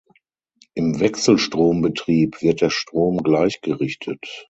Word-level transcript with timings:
Im 0.73 0.99
Wechselstrombetrieb 0.99 2.41
wird 2.41 2.61
der 2.61 2.71
Strom 2.71 3.19
gleichgerichtet. 3.21 4.25